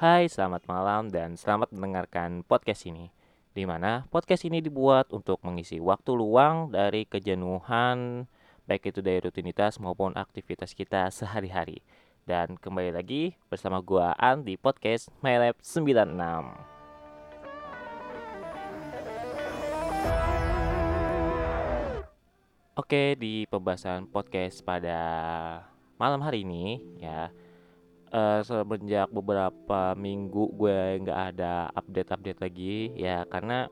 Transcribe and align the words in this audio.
Hai, 0.00 0.32
selamat 0.32 0.64
malam 0.64 1.12
dan 1.12 1.36
selamat 1.36 1.76
mendengarkan 1.76 2.40
podcast 2.40 2.88
ini. 2.88 3.12
Di 3.52 3.68
mana 3.68 4.08
podcast 4.08 4.48
ini 4.48 4.64
dibuat 4.64 5.12
untuk 5.12 5.44
mengisi 5.44 5.76
waktu 5.76 6.16
luang 6.16 6.72
dari 6.72 7.04
kejenuhan 7.04 8.24
baik 8.64 8.96
itu 8.96 9.04
dari 9.04 9.20
rutinitas 9.20 9.76
maupun 9.76 10.16
aktivitas 10.16 10.72
kita 10.72 11.12
sehari-hari. 11.12 11.84
Dan 12.24 12.56
kembali 12.56 12.96
lagi 12.96 13.36
bersama 13.52 13.84
gua 13.84 14.16
An 14.16 14.40
di 14.40 14.56
podcast 14.56 15.12
MyLab 15.20 15.60
96. 15.60 16.16
Oke, 22.72 23.20
di 23.20 23.44
pembahasan 23.52 24.08
podcast 24.08 24.64
pada 24.64 24.96
malam 26.00 26.24
hari 26.24 26.48
ini 26.48 26.80
ya 26.96 27.28
eh 28.10 28.40
semenjak 28.42 29.06
beberapa 29.14 29.94
minggu 29.94 30.50
gue 30.58 30.98
nggak 31.06 31.20
ada 31.34 31.70
update-update 31.78 32.42
lagi 32.42 32.90
ya 32.98 33.22
karena 33.30 33.70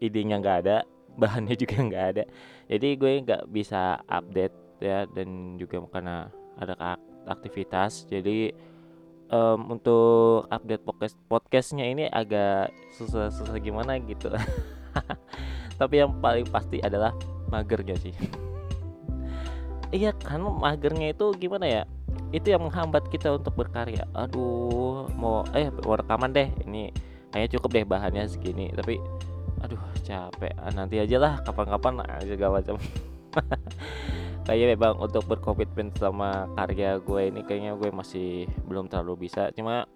idenya 0.00 0.40
nggak 0.40 0.58
ada 0.64 0.76
bahannya 1.20 1.54
juga 1.54 1.76
nggak 1.84 2.06
ada. 2.16 2.24
Jadi 2.72 2.88
gue 2.96 3.10
nggak 3.20 3.42
bisa 3.52 4.00
update 4.08 4.56
ya 4.80 5.04
dan 5.12 5.60
juga 5.60 5.84
karena 5.92 6.32
ada 6.56 6.74
ak- 6.80 7.06
aktivitas. 7.28 8.08
Jadi 8.08 8.50
em, 9.28 9.60
untuk 9.68 10.48
update 10.48 10.82
podcast 10.82 11.16
podcastnya 11.28 11.84
ini 11.84 12.08
agak 12.08 12.72
susah 12.96 13.28
susah 13.28 13.60
gimana 13.60 14.00
gitu. 14.00 14.32
Tapi 15.80 15.94
yang 16.00 16.16
paling 16.24 16.48
pasti 16.48 16.80
adalah 16.80 17.12
magernya 17.52 17.96
sih. 18.00 18.16
Iya 19.94 20.10
kan 20.10 20.42
magernya 20.42 21.14
itu 21.14 21.30
gimana 21.38 21.70
ya 21.70 21.82
itu 22.34 22.50
yang 22.50 22.66
menghambat 22.66 23.06
kita 23.06 23.38
untuk 23.38 23.54
berkarya. 23.54 24.10
Aduh 24.10 25.06
mau 25.14 25.46
eh 25.54 25.70
mau 25.86 25.94
rekaman 25.94 26.34
deh. 26.34 26.50
Ini 26.66 26.90
kayaknya 27.30 27.48
cukup 27.58 27.70
deh 27.70 27.86
bahannya 27.86 28.26
segini 28.26 28.74
tapi 28.74 28.98
aduh 29.62 29.78
capek. 30.02 30.50
Ah, 30.58 30.74
nanti 30.74 30.98
aja 30.98 31.16
lah 31.22 31.38
kapan-kapan 31.46 32.02
segala 32.26 32.58
macam. 32.58 32.76
Kayaknya 34.44 34.76
memang 34.76 35.00
untuk 35.00 35.24
berkomitmen 35.24 35.88
sama 35.96 36.44
karya 36.52 37.00
gue 37.00 37.32
ini 37.32 37.40
kayaknya 37.48 37.80
gue 37.80 37.88
masih 37.88 38.44
belum 38.68 38.92
terlalu 38.92 39.24
bisa. 39.24 39.48
Cuma 39.56 39.88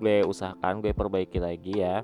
gue 0.00 0.24
usahakan 0.24 0.80
gue 0.80 0.96
perbaiki 0.96 1.36
lagi 1.36 1.84
ya. 1.84 2.00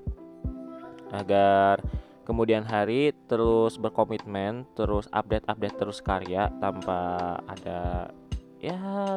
Agar 1.08 1.80
kemudian 2.28 2.68
hari 2.68 3.16
terus 3.24 3.80
berkomitmen 3.80 4.68
terus 4.77 5.08
update-update 5.08 5.77
terus 5.80 6.05
karya 6.05 6.52
tanpa 6.60 7.40
ada 7.48 8.12
ya 8.60 9.16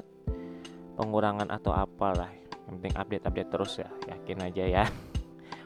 pengurangan 0.96 1.50
atau 1.50 1.74
apalah. 1.74 2.30
Yang 2.70 2.74
penting 2.80 2.96
update-update 2.96 3.50
terus 3.52 3.74
ya 3.82 3.90
yakin 4.10 4.40
aja 4.44 4.66
ya. 4.66 4.86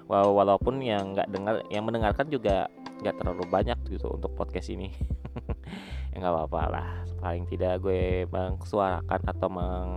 Wow, 0.08 0.40
walaupun 0.40 0.80
yang 0.80 1.12
nggak 1.12 1.28
dengar 1.36 1.68
yang 1.68 1.84
mendengarkan 1.84 2.32
juga 2.32 2.72
nggak 3.04 3.20
terlalu 3.20 3.44
banyak 3.52 3.76
gitu 3.92 4.16
untuk 4.16 4.32
podcast 4.40 4.72
ini. 4.72 4.92
Ya 6.16 6.24
nggak 6.24 6.34
apa-apa 6.34 6.62
lah. 6.72 6.90
Paling 7.20 7.46
tidak 7.52 7.84
gue 7.84 8.24
mengsuarakan 8.32 9.22
atau 9.28 9.50
meng, 9.52 9.92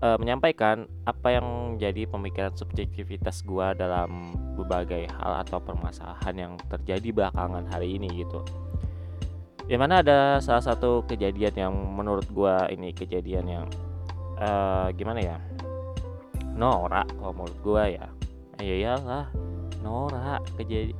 eh, 0.00 0.16
menyampaikan 0.16 0.88
apa 1.04 1.28
yang 1.36 1.76
jadi 1.76 2.08
pemikiran 2.08 2.56
subjektivitas 2.56 3.44
gue 3.44 3.66
dalam 3.76 4.34
berbagai 4.58 5.06
hal 5.12 5.44
atau 5.46 5.62
permasalahan 5.62 6.34
yang 6.34 6.52
terjadi 6.72 7.12
belakangan 7.12 7.68
hari 7.68 8.00
ini 8.00 8.24
gitu. 8.24 8.42
Yang 9.70 9.80
mana 9.86 9.94
ada 10.02 10.42
salah 10.42 10.66
satu 10.66 11.06
kejadian 11.06 11.54
yang 11.54 11.74
menurut 11.94 12.26
gua 12.34 12.66
ini 12.74 12.90
kejadian 12.90 13.46
yang 13.46 13.66
eh 14.40 14.86
gimana 14.96 15.20
ya? 15.20 15.38
Norak 16.56 17.08
kalau 17.20 17.32
menurut 17.36 17.58
gua 17.60 17.84
ya. 17.86 18.08
Ya 18.60 18.74
iyalah 18.76 19.26
norak 19.80 20.44
kejadian 20.60 20.96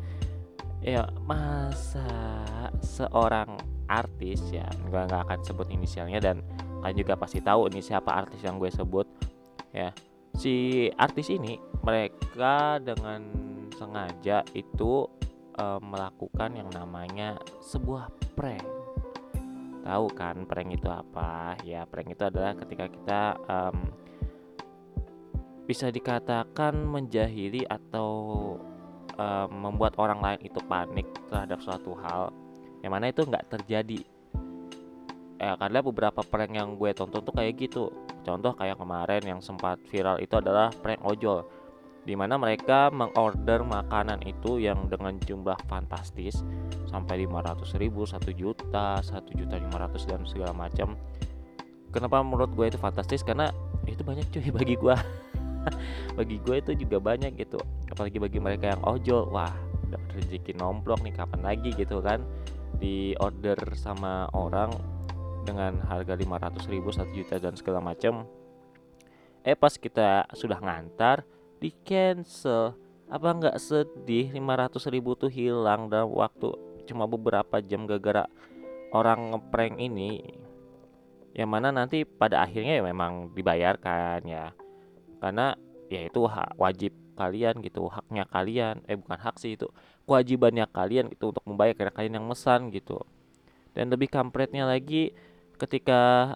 ya 0.80 1.04
masa 1.28 2.08
seorang 2.80 3.60
artis 3.84 4.40
ya 4.48 4.64
gua 4.88 5.04
nggak 5.04 5.28
akan 5.28 5.40
sebut 5.44 5.68
inisialnya 5.68 6.20
dan 6.24 6.40
kalian 6.80 6.96
juga 6.96 7.14
pasti 7.20 7.44
tahu 7.44 7.68
ini 7.68 7.84
siapa 7.84 8.08
artis 8.24 8.40
yang 8.40 8.56
gue 8.56 8.72
sebut 8.72 9.04
ya. 9.76 9.92
Si 10.32 10.88
artis 10.96 11.28
ini 11.28 11.60
mereka 11.84 12.80
dengan 12.80 13.20
sengaja 13.76 14.40
itu 14.56 15.04
eh, 15.60 15.80
melakukan 15.84 16.56
yang 16.56 16.72
namanya 16.72 17.36
sebuah 17.60 18.08
prank 18.32 18.79
tahu 19.82 20.06
kan 20.12 20.44
prank 20.44 20.70
itu 20.76 20.88
apa. 20.88 21.56
Ya 21.66 21.84
prank 21.84 22.12
itu 22.12 22.22
adalah 22.24 22.56
ketika 22.56 22.86
kita 22.88 23.20
em, 23.48 23.76
bisa 25.64 25.86
dikatakan 25.88 26.74
menjahili 26.76 27.64
atau 27.68 28.10
em, 29.14 29.50
membuat 29.50 29.96
orang 30.00 30.20
lain 30.20 30.40
itu 30.44 30.60
panik 30.64 31.06
terhadap 31.28 31.60
suatu 31.60 31.94
hal 32.00 32.34
yang 32.80 32.92
mana 32.96 33.12
itu 33.12 33.24
nggak 33.24 33.48
terjadi. 33.58 34.00
Ya 35.40 35.56
karena 35.56 35.80
beberapa 35.80 36.20
prank 36.20 36.52
yang 36.52 36.76
gue 36.76 36.92
tonton 36.92 37.24
tuh 37.24 37.32
kayak 37.32 37.56
gitu. 37.56 37.88
Contoh 38.20 38.52
kayak 38.52 38.76
kemarin 38.76 39.24
yang 39.24 39.40
sempat 39.40 39.80
viral 39.88 40.20
itu 40.20 40.36
adalah 40.36 40.68
prank 40.84 41.00
ojol 41.00 41.59
di 42.04 42.16
mana 42.16 42.40
mereka 42.40 42.88
mengorder 42.88 43.60
makanan 43.60 44.24
itu 44.24 44.56
yang 44.56 44.88
dengan 44.88 45.20
jumlah 45.20 45.56
fantastis 45.68 46.40
sampai 46.88 47.28
500 47.28 47.76
ribu, 47.76 48.08
1 48.08 48.24
juta, 48.32 48.98
1 49.04 49.38
juta 49.38 49.54
500 49.60 50.08
dan 50.08 50.20
segala 50.24 50.52
macam. 50.56 50.96
Kenapa 51.90 52.22
menurut 52.22 52.54
gue 52.56 52.66
itu 52.70 52.78
fantastis? 52.80 53.20
Karena 53.20 53.52
itu 53.84 54.00
banyak 54.00 54.26
cuy 54.32 54.48
bagi 54.58 54.74
gue. 54.80 54.96
bagi 56.18 56.36
gue 56.40 56.56
itu 56.56 56.72
juga 56.86 56.96
banyak 57.02 57.36
gitu. 57.36 57.60
Apalagi 57.92 58.16
bagi 58.16 58.38
mereka 58.40 58.72
yang 58.72 58.82
ojol, 58.86 59.28
wah 59.28 59.52
dapat 59.90 60.22
rezeki 60.22 60.56
nomplok 60.56 61.02
nih 61.04 61.12
kapan 61.12 61.40
lagi 61.44 61.70
gitu 61.76 62.00
kan. 62.00 62.24
Di 62.80 63.12
order 63.20 63.58
sama 63.76 64.30
orang 64.32 64.72
dengan 65.44 65.76
harga 65.84 66.16
500 66.16 66.72
ribu, 66.72 66.88
1 66.88 67.12
juta 67.12 67.36
dan 67.36 67.58
segala 67.58 67.84
macam. 67.84 68.24
Eh 69.44 69.56
pas 69.56 69.72
kita 69.76 70.28
sudah 70.36 70.60
ngantar 70.60 71.24
di 71.60 71.70
cancel. 71.84 72.74
Apa 73.10 73.36
nggak 73.36 73.56
sedih 73.60 74.32
500 74.32 74.80
ribu 74.88 75.14
tuh 75.14 75.28
hilang 75.28 75.92
dalam 75.92 76.10
waktu 76.10 76.50
cuma 76.88 77.04
beberapa 77.06 77.60
jam 77.60 77.84
gara-gara 77.84 78.26
orang 78.90 79.36
ngeprank 79.36 79.76
ini? 79.78 80.24
Yang 81.36 81.50
mana 81.50 81.68
nanti 81.70 82.02
pada 82.02 82.42
akhirnya 82.42 82.80
ya 82.80 82.82
memang 82.82 83.30
dibayarkan 83.36 84.26
ya. 84.26 84.50
Karena 85.20 85.54
ya 85.92 86.06
itu 86.06 86.26
hak 86.26 86.56
wajib 86.58 86.96
kalian 87.14 87.60
gitu 87.60 87.86
haknya 87.92 88.24
kalian. 88.26 88.80
Eh 88.88 88.96
bukan 88.96 89.20
hak 89.20 89.36
sih 89.36 89.54
itu 89.54 89.68
kewajibannya 90.08 90.66
kalian 90.72 91.12
gitu 91.12 91.30
untuk 91.30 91.44
membayar 91.46 91.76
karena 91.76 91.92
kalian 91.94 92.14
yang 92.18 92.26
mesan 92.26 92.72
gitu. 92.72 92.98
Dan 93.76 93.92
lebih 93.92 94.10
kampretnya 94.10 94.66
lagi 94.66 95.14
ketika 95.60 96.34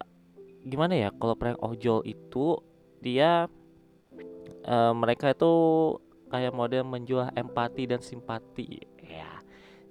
gimana 0.62 0.94
ya 0.94 1.08
kalau 1.16 1.34
prank 1.34 1.58
ojol 1.64 2.04
itu 2.04 2.60
dia 3.02 3.48
eh, 4.64 4.92
mereka 4.96 5.32
itu 5.32 5.52
kayak 6.32 6.56
model 6.56 6.82
menjual 6.88 7.30
empati 7.36 7.86
dan 7.86 8.00
simpati 8.00 8.80
ya 9.04 9.30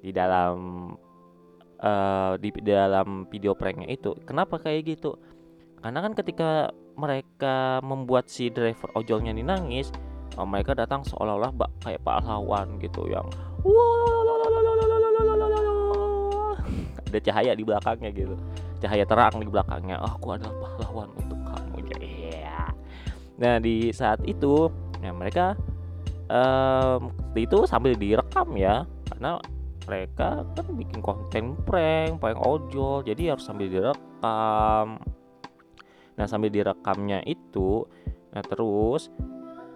di 0.03 0.11
dalam 0.11 0.57
eh, 1.79 2.33
di 2.41 2.49
dalam 2.65 3.29
video 3.29 3.55
pranknya 3.55 3.87
itu 3.87 4.17
kenapa 4.25 4.59
kayak 4.59 4.97
gitu 4.97 5.15
karena 5.79 5.99
kan 5.99 6.13
ketika 6.15 6.71
mereka 6.93 7.81
membuat 7.81 8.29
si 8.29 8.47
driver 8.53 8.89
ojolnya 8.97 9.31
ini 9.33 9.45
nangis 9.45 9.93
eh, 10.35 10.47
mereka 10.47 10.75
datang 10.75 11.05
seolah-olah 11.05 11.51
bak 11.53 11.71
kayak 11.85 12.01
pahlawan 12.03 12.81
gitu 12.81 13.07
yang 13.07 13.29
ada 17.13 17.19
cahaya 17.21 17.53
di 17.53 17.61
belakangnya 17.61 18.09
gitu 18.09 18.35
cahaya 18.81 19.05
terang 19.05 19.37
di 19.37 19.45
belakangnya 19.45 20.01
oh, 20.01 20.17
aku 20.17 20.33
adalah 20.33 20.57
pahlawan 20.57 21.09
untuk 21.13 21.37
ya 21.37 21.42
nah 23.37 23.57
di 23.57 23.89
saat 23.89 24.21
itu 24.29 24.69
ya 25.01 25.11
mereka 25.11 25.57
em, 26.29 27.11
itu 27.35 27.65
sambil 27.67 27.97
direkam 27.97 28.55
ya 28.55 28.85
karena 29.09 29.41
mereka 29.83 30.47
kan 30.55 30.67
bikin 30.79 30.99
konten 31.03 31.59
prank 31.67 32.23
prank 32.23 32.39
ojol 32.39 33.03
jadi 33.03 33.35
harus 33.35 33.43
sambil 33.43 33.67
direkam. 33.67 34.99
Nah 36.13 36.25
sambil 36.29 36.53
direkamnya 36.53 37.19
itu 37.27 37.83
nah 38.33 38.41
terus 38.41 39.11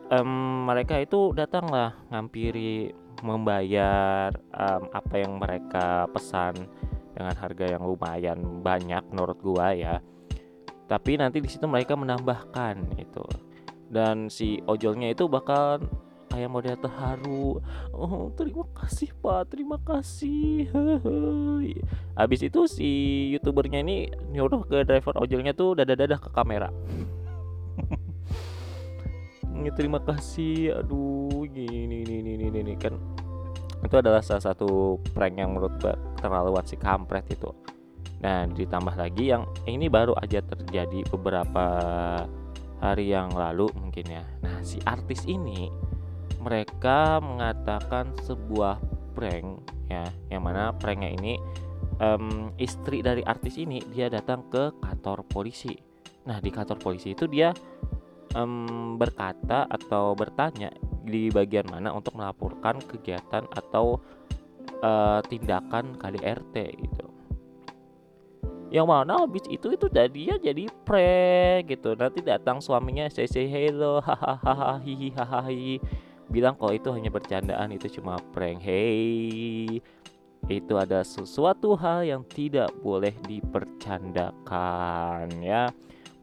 em, 0.10 0.30
mereka 0.65 0.98
itu 0.98 1.36
datanglah 1.36 1.94
ngampiri 2.10 2.94
membayar 3.21 4.31
em, 4.33 4.83
apa 4.94 5.15
yang 5.19 5.38
mereka 5.42 6.07
pesan 6.13 6.56
dengan 7.18 7.33
harga 7.33 7.65
yang 7.65 7.83
lumayan 7.83 8.62
banyak 8.62 9.03
menurut 9.12 9.38
gua 9.42 9.74
ya. 9.75 10.00
Tapi 10.88 11.19
nanti 11.19 11.44
di 11.44 11.50
situ 11.51 11.68
mereka 11.68 12.00
menambahkan 12.00 12.95
itu 12.95 13.46
dan 13.88 14.28
si 14.28 14.60
ojolnya 14.68 15.16
itu 15.16 15.28
bakal 15.28 15.80
kayak 16.28 16.51
model 16.51 16.75
terharu. 16.78 17.48
Oh 17.95 18.30
terima 18.36 18.68
kasih 18.75 19.10
pak. 19.18 19.50
Terima 19.50 19.78
kasih. 19.81 20.69
Habis 22.19 22.42
itu 22.45 22.60
si 22.69 22.89
youtubernya 23.34 23.81
ini 23.81 24.12
nyuruh 24.31 24.68
ke 24.68 24.84
driver 24.86 25.18
ojolnya 25.18 25.56
tuh 25.56 25.74
dadah 25.74 25.95
dadah 25.98 26.19
ke 26.19 26.30
kamera. 26.31 26.69
Ya, 29.57 29.74
terima 29.74 29.98
kasih. 29.98 30.80
Aduh 30.80 31.50
gini 31.50 31.89
ini 31.89 32.06
ini 32.06 32.38
ini 32.38 32.45
ini 32.54 32.74
kan 32.78 32.94
itu 33.81 33.95
adalah 33.98 34.22
salah 34.22 34.54
satu 34.54 35.01
prank 35.18 35.34
yang 35.34 35.57
menurut 35.57 35.74
gue 35.81 35.98
terlalu 36.22 36.54
si 36.69 36.78
kampret 36.78 37.25
itu. 37.34 37.50
Nah 38.22 38.45
ditambah 38.50 38.94
lagi 38.94 39.34
yang 39.34 39.50
ini 39.66 39.89
baru 39.89 40.13
aja 40.18 40.45
terjadi 40.45 41.06
beberapa 41.10 41.66
hari 42.81 43.13
yang 43.13 43.33
lalu 43.33 43.69
mungkin 43.77 44.06
ya. 44.07 44.24
Nah 44.44 44.62
si 44.62 44.77
artis 44.85 45.25
ini 45.25 45.69
mereka 46.41 47.18
mengatakan 47.19 48.13
sebuah 48.24 48.77
prank 49.18 49.65
ya 49.89 50.06
yang 50.29 50.45
mana 50.45 50.75
pranknya 50.75 51.18
ini 51.18 51.33
um, 52.01 52.53
istri 52.62 53.01
dari 53.01 53.25
artis 53.25 53.57
ini 53.57 53.81
dia 53.91 54.07
datang 54.07 54.45
ke 54.50 54.74
kantor 54.81 55.25
polisi. 55.25 55.74
Nah 56.29 56.38
di 56.38 56.50
kantor 56.53 56.77
polisi 56.77 57.18
itu 57.18 57.25
dia 57.25 57.50
um, 58.38 58.95
berkata 59.00 59.65
atau 59.65 60.13
bertanya 60.13 60.69
di 61.07 61.31
bagian 61.31 61.71
mana 61.71 61.95
untuk 61.95 62.19
melaporkan 62.19 62.83
kegiatan 62.83 63.47
atau 63.47 63.97
uh, 64.83 65.24
tindakan 65.25 65.95
KDRT 65.95 66.56
gitu 66.75 66.96
yang 68.67 68.87
mana 68.87 69.23
habis 69.23 69.47
itu 69.47 69.71
itu 69.71 69.87
jadi 69.87 70.35
ya 70.35 70.37
jadi 70.51 70.67
prank 70.83 71.71
gitu. 71.71 71.95
Nanti 71.95 72.19
datang 72.19 72.59
suaminya 72.59 73.07
say 73.07 73.27
say 73.27 73.47
hello 73.47 74.03
hahaha 74.03 74.79
hihi 74.83 75.15
hahaha 75.15 75.79
bilang 76.27 76.59
kalau 76.59 76.75
itu 76.75 76.91
hanya 76.91 77.07
bercandaan 77.07 77.71
itu 77.71 77.87
cuma 77.99 78.19
prank. 78.35 78.59
Hey 78.59 79.79
itu 80.47 80.79
ada 80.79 81.03
sesuatu 81.03 81.75
hal 81.75 82.07
yang 82.07 82.23
tidak 82.27 82.71
boleh 82.79 83.11
dipercandakan 83.27 85.27
ya. 85.43 85.67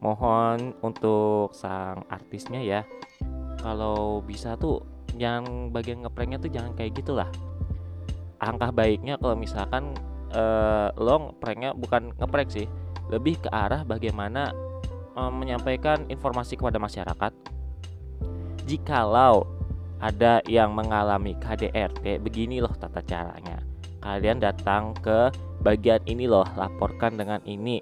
Mohon 0.01 0.73
untuk 0.81 1.53
sang 1.53 2.01
artisnya 2.09 2.61
ya. 2.61 2.81
Kalau 3.61 4.21
bisa 4.21 4.57
tuh 4.57 4.81
yang 5.17 5.73
bagian 5.73 6.05
ngepranknya 6.05 6.37
tuh 6.41 6.51
jangan 6.53 6.73
kayak 6.77 6.93
gitulah. 6.97 7.29
Angkah 8.41 8.69
baiknya 8.69 9.17
kalau 9.17 9.33
misalkan 9.33 9.97
uh, 10.33 10.89
lo 10.97 11.35
pranknya 11.37 11.75
bukan 11.75 12.15
ngeprank 12.17 12.49
sih 12.49 12.67
lebih 13.13 13.37
ke 13.37 13.49
arah 13.53 13.85
bagaimana 13.85 14.49
uh, 15.13 15.29
menyampaikan 15.29 16.09
informasi 16.09 16.57
kepada 16.57 16.81
masyarakat. 16.81 17.31
Jikalau 18.65 19.45
ada 20.01 20.41
yang 20.49 20.73
mengalami 20.73 21.37
KDRT 21.37 22.19
begini 22.21 22.59
loh 22.59 22.73
tata 22.73 23.01
caranya. 23.05 23.61
Kalian 24.01 24.37
datang 24.37 24.93
ke 25.01 25.33
bagian 25.65 26.01
ini 26.05 26.29
loh 26.29 26.45
laporkan 26.57 27.17
dengan 27.17 27.41
ini. 27.45 27.81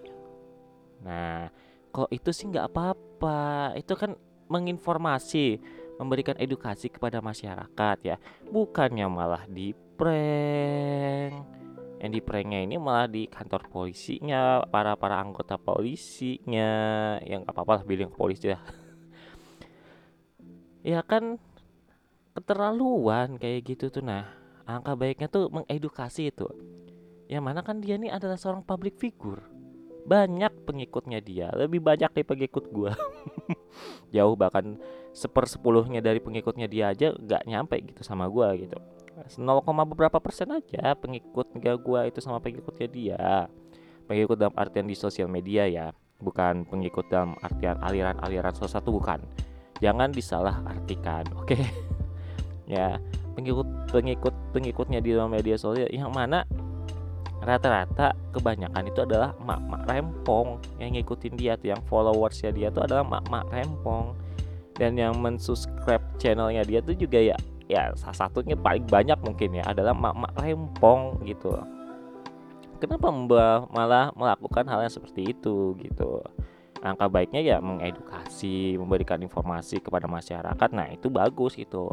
Nah 1.04 1.48
kalau 1.94 2.10
itu 2.10 2.31
sih 2.31 2.48
nggak 2.50 2.72
apa-apa? 2.72 3.75
Itu 3.78 3.94
kan 3.94 4.16
menginformasi, 4.50 5.60
memberikan 6.01 6.36
edukasi 6.38 6.89
kepada 6.92 7.22
masyarakat 7.24 7.98
ya, 8.04 8.16
bukannya 8.50 9.07
malah 9.07 9.44
di 9.50 9.74
prank. 9.98 11.34
Yang 12.04 12.20
di 12.20 12.22
pranknya 12.22 12.60
ini 12.68 12.76
malah 12.76 13.08
di 13.08 13.32
kantor 13.32 13.72
polisinya, 13.72 14.68
para 14.68 15.00
para 15.00 15.24
anggota 15.24 15.56
polisinya, 15.56 16.68
yang 17.24 17.48
apa-apa 17.48 17.80
lah 17.80 17.84
bilang 17.88 18.12
ke 18.12 18.18
polisi 18.20 18.52
ya. 18.52 18.60
ya 20.92 21.00
kan 21.00 21.40
keterlaluan 22.36 23.40
kayak 23.40 23.72
gitu 23.72 23.88
tuh. 23.88 24.04
Nah 24.04 24.28
angka 24.68 25.00
baiknya 25.00 25.32
tuh 25.32 25.48
mengedukasi 25.48 26.28
itu. 26.28 26.44
Yang 27.32 27.44
mana 27.48 27.64
kan 27.64 27.80
dia 27.80 27.96
ini 27.96 28.12
adalah 28.12 28.36
seorang 28.36 28.68
public 28.68 29.00
figure. 29.00 29.40
Banyak 30.04 30.68
pengikutnya 30.68 31.24
dia 31.24 31.56
lebih 31.56 31.80
banyak 31.80 32.12
dari 32.12 32.28
pengikut 32.28 32.68
gua. 32.68 32.92
Jauh 34.14 34.36
bahkan 34.36 34.76
sepersepuluhnya 35.16 36.04
dari 36.04 36.20
pengikutnya 36.20 36.68
dia 36.68 36.92
aja 36.92 37.16
nggak 37.16 37.48
nyampe 37.48 37.80
gitu 37.80 38.04
sama 38.04 38.28
gua 38.28 38.52
gitu 38.60 38.76
0, 39.13 39.62
beberapa 39.94 40.18
persen 40.18 40.50
aja 40.50 40.98
pengikut 40.98 41.54
gak 41.57 41.77
gua 41.81 42.10
itu 42.10 42.19
sama 42.19 42.42
pengikutnya 42.42 42.88
dia. 42.89 43.21
Pengikut 44.10 44.36
dalam 44.36 44.56
artian 44.57 44.89
di 44.89 44.98
sosial 44.98 45.31
media 45.31 45.63
ya 45.69 45.95
bukan 46.19 46.68
pengikut 46.68 47.07
dalam 47.07 47.38
artian 47.39 47.80
aliran-aliran 47.80 48.51
sesuatu 48.56 48.92
bukan. 48.92 49.21
Jangan 49.80 50.12
disalah 50.12 50.63
artikan 50.65 51.24
oke? 51.39 51.54
Okay? 51.54 51.63
ya 52.63 52.95
pengikut 53.36 53.68
pengikut 53.92 54.31
pengikutnya 54.56 55.04
di 55.04 55.12
dalam 55.12 55.36
media 55.36 55.60
sosial 55.60 55.92
yang 55.92 56.15
mana 56.15 56.48
rata-rata 57.44 58.15
kebanyakan 58.31 58.88
itu 58.88 59.04
adalah 59.04 59.36
mak-mak 59.44 59.83
rempong 59.83 60.63
yang 60.80 60.95
ngikutin 60.95 61.36
dia 61.36 61.60
tuh 61.60 61.75
yang 61.75 61.81
followersnya 61.92 62.56
dia 62.56 62.71
tuh 62.71 62.88
adalah 62.88 63.04
mak-mak 63.04 63.45
rempong. 63.51 64.15
Dan 64.74 64.98
yang 64.98 65.21
mensubscribe 65.21 66.01
channelnya 66.18 66.65
dia 66.65 66.81
tuh 66.81 66.98
juga 66.98 67.21
ya 67.21 67.38
ya 67.74 67.90
salah 67.98 68.30
satunya 68.30 68.54
paling 68.54 68.86
banyak 68.86 69.18
mungkin 69.25 69.58
ya 69.58 69.66
adalah 69.66 69.98
mak-mak 69.98 70.38
rempong 70.38 71.25
gitu. 71.25 71.58
Kenapa 72.78 73.08
mbak 73.10 73.72
malah 73.72 74.12
melakukan 74.14 74.68
hal 74.68 74.84
yang 74.84 74.94
seperti 74.94 75.34
itu 75.34 75.74
gitu? 75.81 76.20
Angka 76.84 77.08
baiknya 77.08 77.40
ya 77.40 77.58
mengedukasi 77.64 78.75
memberikan 78.75 79.18
informasi 79.24 79.80
kepada 79.80 80.04
masyarakat. 80.06 80.70
Nah 80.75 80.92
itu 80.92 81.08
bagus 81.08 81.56
gitu. 81.56 81.90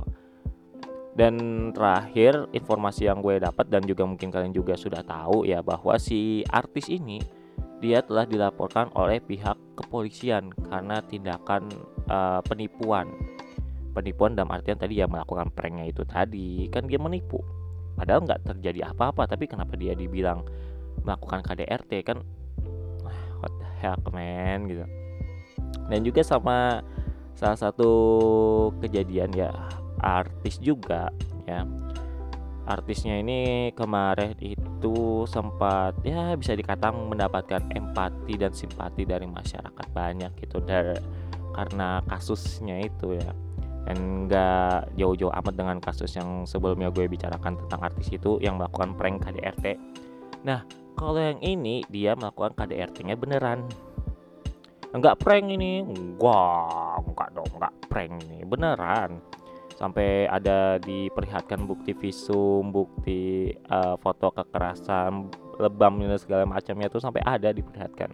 Dan 1.14 1.70
terakhir 1.74 2.50
informasi 2.54 3.06
yang 3.06 3.22
gue 3.22 3.38
dapat 3.38 3.66
dan 3.70 3.82
juga 3.86 4.02
mungkin 4.06 4.30
kalian 4.30 4.54
juga 4.54 4.74
sudah 4.74 5.02
tahu 5.02 5.46
ya 5.46 5.62
bahwa 5.62 5.94
si 5.98 6.42
artis 6.50 6.90
ini 6.90 7.22
dia 7.80 8.04
telah 8.04 8.28
dilaporkan 8.28 8.92
oleh 8.92 9.18
pihak 9.18 9.56
kepolisian 9.74 10.52
karena 10.68 11.00
tindakan 11.00 11.66
uh, 12.12 12.44
penipuan. 12.44 13.08
Penipuan 13.90 14.38
dalam 14.38 14.54
artian 14.54 14.78
tadi 14.78 15.02
ya 15.02 15.10
melakukan 15.10 15.50
pranknya 15.50 15.90
itu 15.90 16.06
tadi 16.06 16.70
kan 16.70 16.86
dia 16.86 16.98
menipu. 16.98 17.42
Padahal 17.98 18.22
nggak 18.24 18.46
terjadi 18.46 18.94
apa-apa 18.94 19.26
tapi 19.26 19.50
kenapa 19.50 19.74
dia 19.74 19.92
dibilang 19.98 20.46
melakukan 21.02 21.42
KDRT 21.42 21.92
kan 22.06 22.22
what 23.42 23.52
the 23.58 23.68
heck 23.82 24.00
man 24.14 24.70
gitu. 24.70 24.84
Dan 25.90 26.06
juga 26.06 26.22
sama 26.22 26.86
salah 27.34 27.58
satu 27.58 27.90
kejadian 28.78 29.32
ya 29.34 29.50
artis 30.00 30.60
juga 30.60 31.10
ya 31.48 31.64
artisnya 32.68 33.18
ini 33.18 33.72
kemarin 33.74 34.36
itu 34.38 35.26
sempat 35.26 35.98
ya 36.06 36.38
bisa 36.38 36.54
dikatakan 36.54 37.10
mendapatkan 37.10 37.66
empati 37.74 38.38
dan 38.38 38.54
simpati 38.54 39.02
dari 39.02 39.26
masyarakat 39.26 39.86
banyak 39.90 40.30
gitu 40.38 40.62
dari 40.62 40.94
karena 41.50 41.98
kasusnya 42.06 42.78
itu 42.86 43.18
ya 43.18 43.34
dan 43.88 44.28
nggak 44.28 44.94
jauh-jauh 44.98 45.32
amat 45.32 45.54
dengan 45.56 45.76
kasus 45.80 46.12
yang 46.14 46.44
sebelumnya 46.44 46.92
gue 46.92 47.08
bicarakan 47.08 47.56
tentang 47.66 47.80
artis 47.80 48.12
itu 48.12 48.36
yang 48.38 48.60
melakukan 48.60 48.94
prank 48.94 49.24
KDRT 49.24 49.76
nah 50.44 50.64
kalau 51.00 51.16
yang 51.16 51.40
ini 51.40 51.80
dia 51.88 52.12
melakukan 52.12 52.52
KDRT-nya 52.52 53.16
beneran. 53.16 53.64
Enggak 54.92 55.16
prank 55.16 55.48
ini 55.48 55.80
enggak 55.80 57.00
enggak 57.08 57.28
dong 57.32 57.50
enggak 57.56 57.74
prank 57.88 58.12
ini 58.28 58.44
beneran. 58.44 59.24
Sampai 59.80 60.28
ada 60.28 60.76
diperlihatkan 60.76 61.64
bukti 61.64 61.96
visum, 61.96 62.68
bukti 62.68 63.48
uh, 63.72 63.96
foto 63.96 64.28
kekerasan, 64.28 65.32
lebam 65.56 66.04
dan 66.04 66.20
segala 66.20 66.44
macamnya 66.44 66.92
itu 66.92 67.00
sampai 67.00 67.24
ada 67.24 67.48
diperlihatkan. 67.48 68.12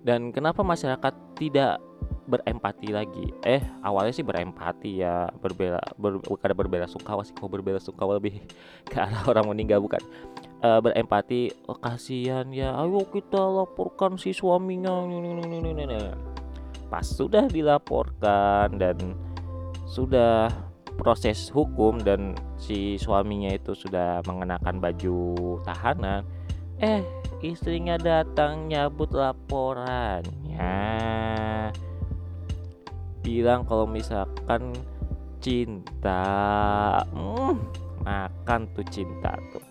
Dan 0.00 0.32
kenapa 0.32 0.64
masyarakat 0.64 1.36
tidak 1.36 1.84
berempati 2.24 2.88
lagi? 2.90 3.32
Eh, 3.44 3.62
awalnya 3.84 4.12
sih 4.12 4.26
berempati 4.26 5.00
ya, 5.04 5.28
berbela 5.38 5.80
ber, 5.96 6.20
bukan 6.24 6.50
berbela 6.56 6.86
sungkawa 6.88 7.22
sih, 7.22 7.36
kok 7.36 7.48
berbela 7.48 7.78
sungkawa 7.78 8.18
lebih 8.18 8.42
ke 8.90 8.96
arah 8.98 9.24
orang 9.28 9.48
meninggal 9.48 9.80
bukan. 9.80 10.00
Uh, 10.64 10.80
berempati, 10.80 11.52
oh, 11.68 11.76
kasihan 11.76 12.48
ya, 12.48 12.72
ayo 12.80 13.04
kita 13.12 13.36
laporkan 13.36 14.16
si 14.16 14.32
suaminya. 14.32 15.04
Pas 16.88 17.04
sudah 17.04 17.44
dilaporkan 17.52 18.80
dan 18.80 18.96
sudah 19.84 20.48
proses 20.96 21.50
hukum 21.50 21.98
dan 22.00 22.38
si 22.56 22.96
suaminya 22.96 23.50
itu 23.52 23.74
sudah 23.74 24.22
mengenakan 24.24 24.78
baju 24.78 25.58
tahanan 25.66 26.22
eh 26.78 27.02
istrinya 27.42 27.98
datang 27.98 28.70
nyabut 28.70 29.10
laporannya 29.14 30.74
bilang 33.24 33.64
kalau 33.64 33.88
misalkan 33.88 34.76
cinta 35.40 36.20
hmm, 37.08 37.56
makan 38.04 38.68
tuh 38.76 38.84
cinta 38.92 39.32
tuh 39.48 39.64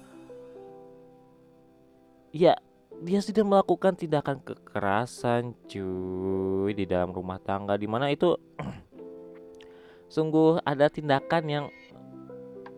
ya 2.33 2.57
dia 3.05 3.19
sudah 3.21 3.45
melakukan 3.45 3.93
tindakan 3.93 4.41
kekerasan 4.41 5.53
cuy 5.69 6.73
di 6.73 6.89
dalam 6.89 7.13
rumah 7.13 7.37
tangga 7.37 7.77
di 7.77 7.85
mana 7.85 8.09
itu 8.09 8.33
sungguh 10.13 10.65
ada 10.65 10.89
tindakan 10.89 11.43
yang 11.45 11.65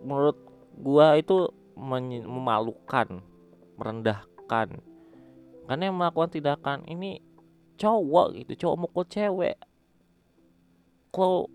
menurut 0.03 0.37
gua 0.75 1.15
itu 1.15 1.49
memalukan, 1.75 3.19
merendahkan. 3.75 4.79
Karena 5.65 5.83
yang 5.83 5.97
melakukan 5.97 6.31
tindakan 6.31 6.79
ini 6.87 7.19
cowok 7.75 8.27
gitu, 8.39 8.65
cowok 8.65 8.77
mukul 8.79 9.05
cewek. 9.05 9.57
Kalau 11.15 11.47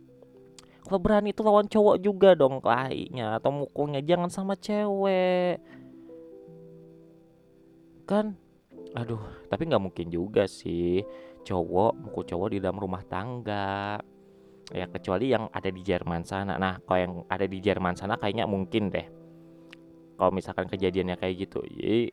kalau 0.88 0.96
berani 0.96 1.36
itu 1.36 1.44
lawan 1.44 1.68
cowok 1.68 1.96
juga 2.00 2.32
dong 2.32 2.64
kelahinya 2.64 3.36
atau 3.36 3.52
mukulnya. 3.52 4.00
Jangan 4.00 4.32
sama 4.32 4.56
cewek. 4.56 5.60
Kan? 8.08 8.34
Aduh 8.96 9.20
tapi 9.52 9.68
nggak 9.68 9.84
mungkin 9.84 10.08
juga 10.08 10.48
sih. 10.48 11.04
Cowok 11.44 11.92
mukul 12.00 12.24
cowok 12.24 12.48
di 12.56 12.58
dalam 12.64 12.80
rumah 12.80 13.04
tangga. 13.04 14.00
Ya 14.72 14.88
kecuali 14.88 15.30
yang 15.30 15.52
ada 15.52 15.68
di 15.68 15.84
Jerman 15.84 16.24
sana. 16.24 16.56
Nah 16.56 16.80
kalau 16.82 16.98
yang 16.98 17.14
ada 17.28 17.44
di 17.44 17.60
Jerman 17.60 17.94
sana 17.94 18.16
kayaknya 18.16 18.48
mungkin 18.48 18.88
deh. 18.88 19.06
Kalau 20.16 20.32
misalkan 20.32 20.66
kejadiannya 20.66 21.20
kayak 21.20 21.46
gitu. 21.46 21.60
Jadi 21.70 22.10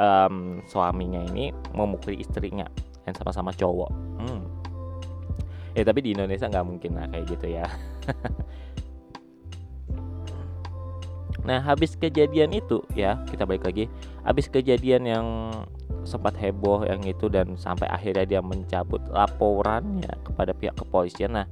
um, 0.00 0.64
suaminya 0.66 1.20
ini 1.30 1.52
memukuli 1.76 2.18
istrinya 2.18 2.66
yang 3.04 3.14
sama-sama 3.14 3.52
cowok. 3.52 3.90
Hmm. 4.18 4.39
Ya 5.76 5.82
tapi 5.86 6.00
di 6.02 6.10
Indonesia 6.16 6.46
nggak 6.50 6.66
mungkin 6.66 6.90
lah 6.98 7.06
kayak 7.10 7.24
gitu 7.30 7.46
ya. 7.50 7.66
Nah 11.40 11.58
habis 11.64 11.96
kejadian 11.96 12.52
itu 12.52 12.84
ya 12.92 13.20
kita 13.28 13.48
balik 13.48 13.64
lagi. 13.64 13.88
Habis 14.22 14.46
kejadian 14.52 15.02
yang 15.08 15.26
sempat 16.04 16.36
heboh 16.36 16.84
yang 16.84 17.00
itu 17.04 17.28
dan 17.28 17.56
sampai 17.56 17.88
akhirnya 17.88 18.24
dia 18.24 18.40
mencabut 18.44 19.00
laporannya 19.08 20.10
kepada 20.24 20.52
pihak 20.52 20.76
kepolisian. 20.76 21.32
Nah 21.34 21.46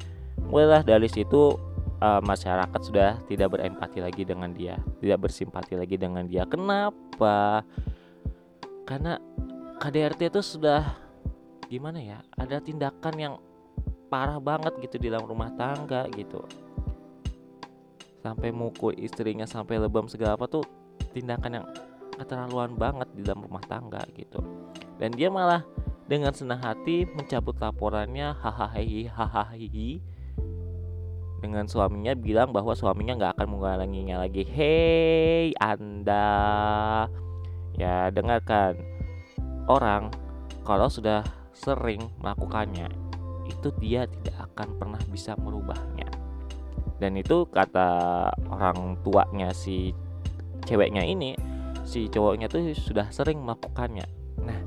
mulailah 0.49 0.85
dari 0.85 1.09
situ 1.09 1.57
uh, 2.01 2.23
masyarakat 2.23 2.81
sudah 2.81 3.19
tidak 3.27 3.59
berempati 3.59 3.99
lagi 3.99 4.23
dengan 4.23 4.53
dia 4.53 4.79
tidak 5.01 5.29
bersimpati 5.29 5.75
lagi 5.75 5.97
dengan 5.97 6.25
dia. 6.29 6.45
Kenapa? 6.45 7.65
Karena 8.87 9.21
KDRT 9.79 10.33
itu 10.33 10.41
sudah 10.41 10.97
gimana 11.69 12.01
ya 12.01 12.19
ada 12.33 12.63
tindakan 12.65 13.15
yang 13.19 13.35
parah 14.09 14.41
banget 14.41 14.75
gitu 14.81 14.97
di 14.97 15.13
dalam 15.13 15.29
rumah 15.29 15.53
tangga 15.55 16.09
gitu. 16.17 16.43
Sampai 18.25 18.51
mukul 18.51 18.97
istrinya 18.99 19.45
sampai 19.45 19.79
lebam 19.79 20.09
segala 20.09 20.35
apa 20.35 20.51
tuh 20.51 20.65
tindakan 21.15 21.63
yang 21.63 21.67
keterlaluan 22.19 22.75
banget 22.75 23.09
di 23.15 23.23
dalam 23.23 23.47
rumah 23.47 23.63
tangga 23.69 24.03
gitu. 24.17 24.43
Dan 24.99 25.15
dia 25.15 25.31
malah 25.31 25.63
dengan 26.09 26.35
senang 26.35 26.59
hati 26.59 27.07
mencabut 27.15 27.55
laporannya 27.61 28.35
hahaha 28.35 28.81
hahaha 29.13 29.55
dengan 31.39 31.71
suaminya 31.71 32.19
bilang 32.19 32.51
bahwa 32.51 32.75
suaminya 32.75 33.15
nggak 33.15 33.33
akan 33.39 33.47
mengulanginya 33.55 34.27
lagi. 34.27 34.43
Hei 34.43 35.55
anda. 35.63 37.07
Ya 37.79 38.11
dengarkan. 38.11 38.75
Orang 39.71 40.11
kalau 40.67 40.91
sudah 40.91 41.23
sering 41.55 42.11
melakukannya 42.19 43.08
itu 43.49 43.69
dia 43.81 44.05
tidak 44.05 44.53
akan 44.53 44.69
pernah 44.77 45.01
bisa 45.09 45.33
merubahnya. 45.41 46.07
Dan 46.99 47.17
itu 47.17 47.47
kata 47.49 47.91
orang 48.51 48.99
tuanya 49.03 49.55
si 49.55 49.95
ceweknya 50.67 51.07
ini 51.07 51.33
si 51.89 52.11
cowoknya 52.13 52.51
tuh 52.51 52.75
sudah 52.77 53.09
sering 53.09 53.41
melakukannya. 53.41 54.05
Nah 54.45 54.61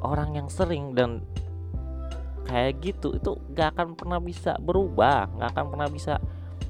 orang 0.00 0.38
yang 0.38 0.48
sering 0.48 0.96
dan 0.96 1.20
kayak 2.44 2.80
gitu 2.80 3.16
itu 3.16 3.40
gak 3.56 3.74
akan 3.76 3.96
pernah 3.96 4.20
bisa 4.20 4.54
berubah 4.60 5.32
nggak 5.32 5.48
akan 5.56 5.64
pernah 5.72 5.88
bisa 5.88 6.20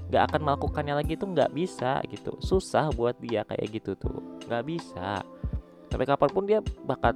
nggak 0.06 0.22
akan 0.30 0.40
melakukannya 0.46 0.94
lagi 1.02 1.12
itu 1.18 1.26
nggak 1.26 1.50
bisa 1.52 2.00
gitu. 2.08 2.38
Susah 2.40 2.88
buat 2.94 3.18
dia 3.20 3.42
kayak 3.44 3.68
gitu 3.70 3.94
tuh 3.98 4.42
nggak 4.48 4.64
bisa. 4.64 5.20
Sampai 5.90 6.06
kapan 6.08 6.30
pun 6.30 6.44
dia 6.48 6.58
bakat 6.86 7.14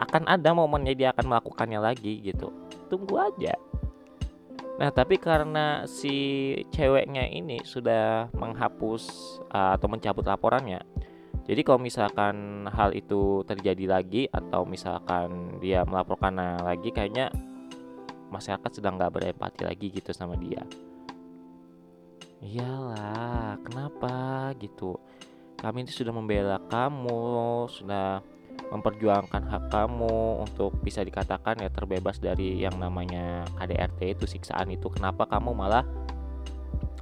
akan 0.00 0.26
ada 0.26 0.50
momennya 0.50 0.94
dia 0.94 1.08
akan 1.14 1.30
melakukannya 1.30 1.78
lagi 1.78 2.18
gitu 2.22 2.63
tunggu 2.94 3.18
aja. 3.18 3.58
Nah 4.78 4.90
tapi 4.94 5.18
karena 5.18 5.86
si 5.90 6.14
ceweknya 6.70 7.26
ini 7.26 7.62
sudah 7.66 8.30
menghapus 8.34 9.02
uh, 9.50 9.74
atau 9.74 9.86
mencabut 9.90 10.22
laporannya 10.26 10.82
jadi 11.44 11.60
kalau 11.60 11.80
misalkan 11.80 12.64
hal 12.72 12.96
itu 12.96 13.44
terjadi 13.44 13.84
lagi 13.84 14.24
atau 14.32 14.64
misalkan 14.64 15.60
dia 15.60 15.84
melaporkan 15.84 16.32
lagi 16.64 16.88
kayaknya 16.88 17.28
masyarakat 18.32 18.80
sedang 18.80 18.96
nggak 18.96 19.12
berempati 19.12 19.68
lagi 19.68 19.92
gitu 19.92 20.08
sama 20.16 20.40
dia. 20.40 20.64
Iyalah 22.40 23.60
kenapa 23.60 24.16
gitu? 24.56 24.96
Kami 25.60 25.84
itu 25.84 26.00
sudah 26.00 26.12
membela 26.16 26.56
kamu 26.72 27.68
sudah 27.68 28.24
memperjuangkan 28.72 29.42
hak 29.50 29.64
kamu 29.68 30.44
untuk 30.44 30.76
bisa 30.80 31.04
dikatakan 31.04 31.60
ya 31.60 31.70
terbebas 31.70 32.20
dari 32.20 32.60
yang 32.60 32.76
namanya 32.80 33.44
KDRT 33.60 34.16
itu 34.18 34.24
siksaan 34.24 34.72
itu. 34.72 34.88
Kenapa 34.88 35.28
kamu 35.28 35.52
malah 35.52 35.84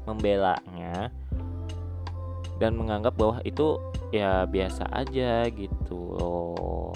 membelanya 0.06 1.10
dan 2.58 2.74
menganggap 2.74 3.14
bahwa 3.14 3.38
itu 3.46 3.78
ya 4.14 4.46
biasa 4.46 4.86
aja 4.92 5.46
gitu 5.50 5.98
loh. 6.18 6.94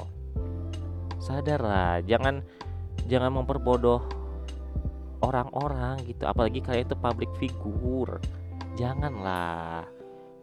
Sadarlah 1.19 2.03
jangan 2.07 2.45
jangan 3.11 3.43
memperbodoh 3.43 4.03
orang-orang 5.25 5.99
gitu. 6.07 6.29
Apalagi 6.29 6.61
kalian 6.63 6.87
itu 6.87 6.97
public 6.99 7.31
figure. 7.41 8.21
Janganlah. 8.77 9.89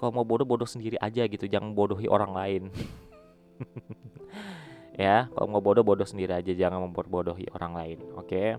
Kalau 0.01 0.11
mau 0.11 0.25
bodoh 0.27 0.43
bodoh 0.43 0.67
sendiri 0.67 0.99
aja 0.99 1.23
gitu. 1.29 1.47
Jangan 1.47 1.71
bodohi 1.71 2.09
orang 2.09 2.33
lain 2.35 2.63
ya 5.03 5.27
kalau 5.33 5.47
mau 5.47 5.61
bodoh 5.63 5.85
bodoh 5.85 6.07
sendiri 6.07 6.33
aja. 6.33 6.53
Jangan 6.53 6.81
memperbodohi 6.89 7.49
orang 7.53 7.73
lain 7.73 7.99
oke? 8.17 8.27
Okay? 8.29 8.57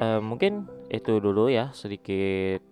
uh, 0.00 0.18
eh, 0.18 0.20
mungkin 0.20 0.66
itu 0.88 1.20
dulu 1.20 1.52
ya 1.52 1.70
sedikit 1.76 2.64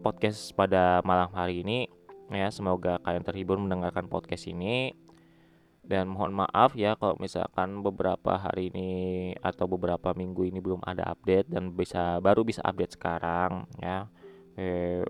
podcast 0.00 0.54
pada 0.54 1.02
malam 1.02 1.28
hari 1.34 1.66
ini. 1.66 1.90
Ya 2.32 2.48
semoga 2.48 3.02
kalian 3.04 3.26
terhibur 3.26 3.60
mendengarkan 3.60 4.08
podcast 4.08 4.48
ini. 4.48 4.94
Dan 5.84 6.08
mohon 6.08 6.32
maaf 6.32 6.72
ya 6.72 6.96
kalau 6.96 7.20
misalkan 7.20 7.84
beberapa 7.84 8.40
hari 8.40 8.72
ini 8.72 8.90
atau 9.44 9.68
beberapa 9.68 10.16
minggu 10.16 10.48
ini 10.48 10.56
belum 10.56 10.80
ada 10.80 11.12
update 11.12 11.52
dan 11.52 11.76
bisa 11.76 12.24
baru 12.24 12.40
bisa 12.40 12.64
update 12.64 12.96
sekarang 12.96 13.68
ya. 13.76 14.08
Eh, 14.56 15.04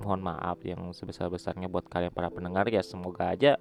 mohon 0.00 0.22
maaf 0.24 0.60
yang 0.64 0.94
sebesar 0.94 1.28
besarnya 1.28 1.68
buat 1.68 1.84
kalian 1.90 2.14
para 2.14 2.30
pendengar 2.32 2.68
ya. 2.70 2.80
Semoga 2.80 3.34
aja 3.34 3.58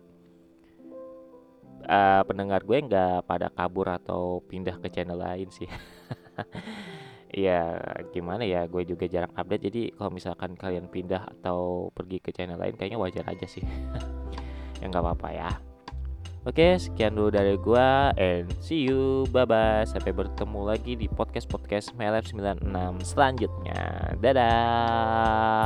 uh, 1.87 2.21
pendengar 2.23 2.61
gue 2.61 2.77
nggak 2.77 3.25
pada 3.25 3.47
kabur 3.49 3.89
atau 3.89 4.39
pindah 4.45 4.77
ke 4.79 4.87
channel 4.93 5.19
lain 5.19 5.49
sih. 5.49 5.67
Ya 7.31 7.79
gimana 8.11 8.43
ya 8.43 8.67
gue 8.67 8.83
juga 8.83 9.07
jarang 9.07 9.31
update. 9.31 9.71
Jadi 9.71 9.81
kalau 9.95 10.11
misalkan 10.11 10.51
kalian 10.59 10.91
pindah 10.91 11.31
atau 11.39 11.87
pergi 11.95 12.19
ke 12.19 12.35
channel 12.35 12.59
lain 12.59 12.75
kayaknya 12.75 12.99
wajar 12.99 13.23
aja 13.23 13.47
sih. 13.47 13.63
Ya 14.83 14.89
nggak 14.89 14.99
apa-apa 14.99 15.29
ya 15.31 15.70
Oke, 16.41 16.73
sekian 16.81 17.13
dulu 17.13 17.29
dari 17.29 17.53
gua 17.53 18.09
and 18.17 18.49
see 18.57 18.89
you. 18.89 19.29
Bye 19.29 19.45
bye. 19.45 19.85
Sampai 19.85 20.09
bertemu 20.09 20.73
lagi 20.73 20.97
di 20.97 21.05
podcast-podcast 21.05 21.93
MLF 21.93 22.33
96 22.33 23.05
selanjutnya. 23.05 24.17
Dadah. 24.17 25.61